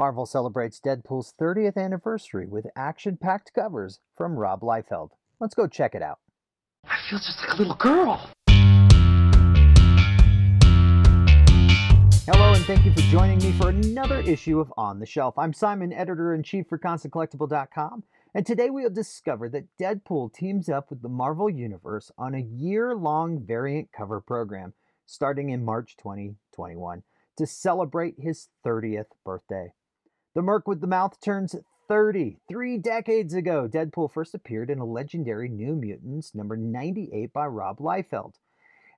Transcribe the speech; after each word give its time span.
Marvel 0.00 0.24
celebrates 0.24 0.80
Deadpool's 0.80 1.34
30th 1.38 1.76
anniversary 1.76 2.46
with 2.46 2.66
action 2.74 3.18
packed 3.18 3.52
covers 3.52 4.00
from 4.16 4.38
Rob 4.38 4.62
Liefeld. 4.62 5.10
Let's 5.40 5.54
go 5.54 5.66
check 5.66 5.94
it 5.94 6.00
out. 6.00 6.20
I 6.86 6.96
feel 7.10 7.18
just 7.18 7.38
like 7.42 7.52
a 7.52 7.56
little 7.56 7.74
girl. 7.74 8.30
Hello, 12.24 12.54
and 12.54 12.64
thank 12.64 12.86
you 12.86 12.94
for 12.94 13.02
joining 13.10 13.40
me 13.40 13.52
for 13.52 13.68
another 13.68 14.20
issue 14.20 14.58
of 14.58 14.72
On 14.78 15.00
the 15.00 15.04
Shelf. 15.04 15.36
I'm 15.36 15.52
Simon, 15.52 15.92
editor 15.92 16.32
in 16.32 16.44
chief 16.44 16.64
for 16.66 16.78
ConstantCollectible.com, 16.78 18.02
and 18.34 18.46
today 18.46 18.70
we'll 18.70 18.88
discover 18.88 19.50
that 19.50 19.68
Deadpool 19.78 20.32
teams 20.32 20.70
up 20.70 20.88
with 20.88 21.02
the 21.02 21.10
Marvel 21.10 21.50
Universe 21.50 22.10
on 22.16 22.34
a 22.34 22.40
year 22.40 22.96
long 22.96 23.38
variant 23.38 23.92
cover 23.92 24.22
program 24.22 24.72
starting 25.04 25.50
in 25.50 25.62
March 25.62 25.94
2021 25.98 27.02
to 27.36 27.46
celebrate 27.46 28.14
his 28.18 28.48
30th 28.64 29.10
birthday. 29.26 29.74
The 30.40 30.46
Merc 30.46 30.66
with 30.66 30.80
the 30.80 30.86
Mouth 30.86 31.20
turns 31.20 31.54
30. 31.88 32.38
Three 32.48 32.78
decades 32.78 33.34
ago, 33.34 33.68
Deadpool 33.70 34.10
first 34.10 34.34
appeared 34.34 34.70
in 34.70 34.78
a 34.78 34.86
legendary 34.86 35.50
New 35.50 35.76
Mutants 35.76 36.34
number 36.34 36.56
98 36.56 37.30
by 37.30 37.44
Rob 37.44 37.76
Liefeld. 37.76 38.36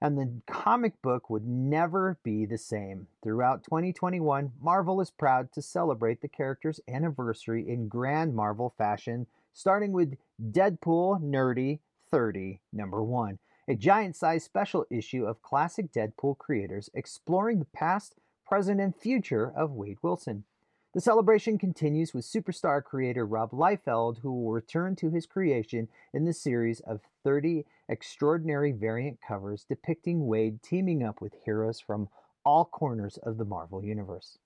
And 0.00 0.16
the 0.16 0.40
comic 0.46 1.02
book 1.02 1.28
would 1.28 1.44
never 1.44 2.16
be 2.22 2.46
the 2.46 2.58
same. 2.58 3.08
Throughout 3.24 3.64
2021, 3.64 4.52
Marvel 4.60 5.00
is 5.00 5.10
proud 5.10 5.50
to 5.54 5.62
celebrate 5.62 6.20
the 6.20 6.28
character's 6.28 6.78
anniversary 6.86 7.68
in 7.68 7.88
grand 7.88 8.36
Marvel 8.36 8.72
fashion, 8.78 9.26
starting 9.52 9.90
with 9.90 10.16
Deadpool 10.40 11.24
Nerdy 11.24 11.80
30, 12.08 12.60
number 12.72 13.02
1, 13.02 13.40
a 13.66 13.74
giant 13.74 14.14
sized 14.14 14.44
special 14.44 14.86
issue 14.92 15.24
of 15.24 15.42
classic 15.42 15.92
Deadpool 15.92 16.38
creators 16.38 16.88
exploring 16.94 17.58
the 17.58 17.64
past, 17.64 18.14
present, 18.46 18.80
and 18.80 18.94
future 18.94 19.52
of 19.56 19.72
Wade 19.72 19.98
Wilson. 20.02 20.44
The 20.92 21.00
celebration 21.00 21.56
continues 21.56 22.12
with 22.12 22.26
superstar 22.26 22.84
creator 22.84 23.24
Rob 23.24 23.52
Liefeld, 23.52 24.18
who 24.18 24.30
will 24.30 24.52
return 24.52 24.94
to 24.96 25.08
his 25.08 25.24
creation 25.24 25.88
in 26.12 26.26
the 26.26 26.34
series 26.34 26.80
of 26.80 27.00
30 27.24 27.64
extraordinary 27.88 28.72
variant 28.72 29.18
covers 29.26 29.64
depicting 29.64 30.26
Wade 30.26 30.62
teaming 30.62 31.02
up 31.02 31.22
with 31.22 31.32
heroes 31.46 31.80
from 31.80 32.10
all 32.44 32.66
corners 32.66 33.16
of 33.22 33.38
the 33.38 33.46
Marvel 33.46 33.82
Universe. 33.82 34.36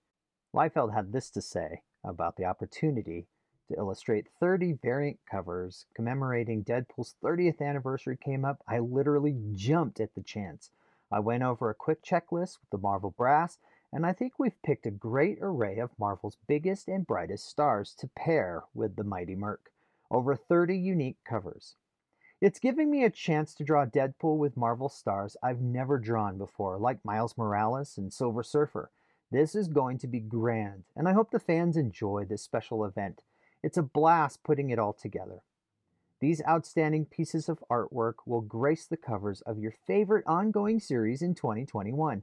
Liefeld 0.54 0.94
had 0.94 1.10
this 1.10 1.30
to 1.30 1.42
say 1.42 1.82
about 2.04 2.36
the 2.36 2.44
opportunity 2.44 3.26
to 3.66 3.76
illustrate 3.76 4.28
30 4.38 4.74
variant 4.74 5.18
covers 5.28 5.86
commemorating 5.96 6.62
Deadpool's 6.62 7.16
30th 7.24 7.60
anniversary 7.60 8.16
came 8.16 8.44
up. 8.44 8.62
I 8.68 8.78
literally 8.78 9.36
jumped 9.52 9.98
at 9.98 10.14
the 10.14 10.22
chance. 10.22 10.70
I 11.10 11.18
went 11.18 11.42
over 11.42 11.70
a 11.70 11.74
quick 11.74 12.04
checklist 12.04 12.58
with 12.60 12.70
the 12.70 12.78
Marvel 12.78 13.10
brass 13.10 13.58
and 13.92 14.04
I 14.04 14.12
think 14.12 14.34
we've 14.38 14.60
picked 14.62 14.86
a 14.86 14.90
great 14.90 15.38
array 15.40 15.78
of 15.78 15.98
Marvel's 15.98 16.36
biggest 16.46 16.88
and 16.88 17.06
brightest 17.06 17.48
stars 17.48 17.94
to 17.98 18.08
pair 18.08 18.64
with 18.74 18.96
the 18.96 19.04
Mighty 19.04 19.34
Merc. 19.34 19.70
Over 20.10 20.36
30 20.36 20.76
unique 20.76 21.18
covers. 21.24 21.74
It's 22.40 22.58
giving 22.58 22.90
me 22.90 23.02
a 23.02 23.10
chance 23.10 23.54
to 23.54 23.64
draw 23.64 23.86
Deadpool 23.86 24.36
with 24.36 24.56
Marvel 24.56 24.88
stars 24.88 25.36
I've 25.42 25.60
never 25.62 25.98
drawn 25.98 26.36
before, 26.36 26.78
like 26.78 27.04
Miles 27.04 27.36
Morales 27.38 27.96
and 27.96 28.12
Silver 28.12 28.42
Surfer. 28.42 28.90
This 29.30 29.54
is 29.54 29.68
going 29.68 29.98
to 29.98 30.06
be 30.06 30.20
grand, 30.20 30.84
and 30.94 31.08
I 31.08 31.12
hope 31.12 31.30
the 31.30 31.40
fans 31.40 31.76
enjoy 31.76 32.24
this 32.24 32.42
special 32.42 32.84
event. 32.84 33.22
It's 33.62 33.78
a 33.78 33.82
blast 33.82 34.44
putting 34.44 34.70
it 34.70 34.78
all 34.78 34.92
together. 34.92 35.40
These 36.20 36.42
outstanding 36.46 37.06
pieces 37.06 37.48
of 37.48 37.64
artwork 37.70 38.14
will 38.26 38.40
grace 38.40 38.86
the 38.86 38.96
covers 38.96 39.40
of 39.42 39.58
your 39.58 39.72
favorite 39.86 40.24
ongoing 40.26 40.78
series 40.78 41.22
in 41.22 41.34
2021. 41.34 42.22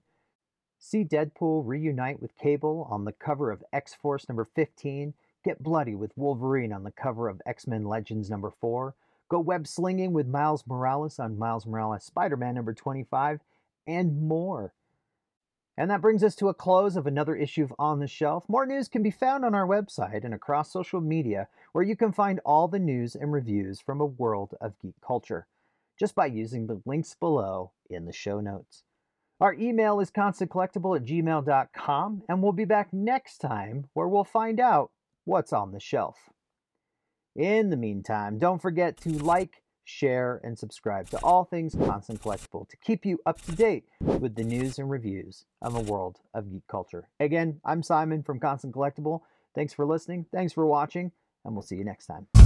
See 0.85 1.05
Deadpool 1.05 1.65
reunite 1.65 2.21
with 2.21 2.37
Cable 2.37 2.89
on 2.91 3.05
the 3.05 3.13
cover 3.13 3.51
of 3.51 3.63
X 3.71 3.93
Force 3.93 4.27
number 4.27 4.43
15. 4.43 5.13
Get 5.45 5.63
bloody 5.63 5.95
with 5.95 6.11
Wolverine 6.17 6.73
on 6.73 6.83
the 6.83 6.91
cover 6.91 7.29
of 7.29 7.41
X 7.45 7.65
Men 7.65 7.85
Legends 7.85 8.29
number 8.29 8.51
4. 8.51 8.93
Go 9.29 9.39
web 9.39 9.65
slinging 9.65 10.11
with 10.11 10.27
Miles 10.27 10.67
Morales 10.67 11.19
on 11.19 11.39
Miles 11.39 11.65
Morales 11.65 12.03
Spider 12.03 12.35
Man 12.35 12.55
number 12.55 12.73
25, 12.73 13.39
and 13.87 14.27
more. 14.27 14.73
And 15.77 15.89
that 15.89 16.01
brings 16.01 16.21
us 16.21 16.35
to 16.35 16.49
a 16.49 16.53
close 16.53 16.97
of 16.97 17.07
another 17.07 17.37
issue 17.37 17.63
of 17.63 17.73
On 17.79 17.99
the 17.99 18.05
Shelf. 18.07 18.43
More 18.49 18.65
news 18.65 18.89
can 18.89 19.01
be 19.01 19.09
found 19.09 19.45
on 19.45 19.55
our 19.55 19.65
website 19.65 20.25
and 20.25 20.33
across 20.33 20.73
social 20.73 20.99
media, 20.99 21.47
where 21.71 21.85
you 21.85 21.95
can 21.95 22.11
find 22.11 22.41
all 22.43 22.67
the 22.67 22.77
news 22.77 23.15
and 23.15 23.31
reviews 23.31 23.79
from 23.79 24.01
a 24.01 24.05
world 24.05 24.53
of 24.59 24.77
geek 24.81 24.99
culture, 24.99 25.47
just 25.97 26.13
by 26.13 26.25
using 26.25 26.67
the 26.67 26.81
links 26.85 27.15
below 27.15 27.71
in 27.89 28.03
the 28.03 28.11
show 28.11 28.41
notes. 28.41 28.83
Our 29.43 29.55
email 29.55 29.99
is 29.99 30.09
constantcollectible 30.09 30.95
at 30.95 31.03
gmail.com, 31.03 32.23
and 32.29 32.41
we'll 32.41 32.53
be 32.53 32.63
back 32.63 32.93
next 32.93 33.39
time 33.39 33.87
where 33.91 34.07
we'll 34.07 34.23
find 34.23 34.57
out 34.57 34.91
what's 35.25 35.51
on 35.51 35.73
the 35.73 35.81
shelf. 35.81 36.15
In 37.35 37.69
the 37.69 37.75
meantime, 37.75 38.39
don't 38.39 38.61
forget 38.61 38.95
to 39.01 39.09
like, 39.09 39.61
share, 39.83 40.39
and 40.45 40.57
subscribe 40.57 41.09
to 41.09 41.17
all 41.17 41.43
things 41.43 41.75
Constant 41.75 42.21
Collectible 42.21 42.69
to 42.69 42.77
keep 42.77 43.05
you 43.05 43.19
up 43.25 43.41
to 43.41 43.51
date 43.51 43.83
with 43.99 44.35
the 44.35 44.45
news 44.45 44.79
and 44.79 44.89
reviews 44.89 45.43
of 45.61 45.73
the 45.73 45.91
world 45.91 46.21
of 46.33 46.49
geek 46.49 46.65
culture. 46.69 47.09
Again, 47.19 47.59
I'm 47.65 47.83
Simon 47.83 48.23
from 48.23 48.39
Constant 48.39 48.73
Collectible. 48.73 49.23
Thanks 49.53 49.73
for 49.73 49.85
listening, 49.85 50.25
thanks 50.31 50.53
for 50.53 50.65
watching, 50.65 51.11
and 51.43 51.53
we'll 51.53 51.63
see 51.63 51.75
you 51.75 51.83
next 51.83 52.05
time. 52.05 52.42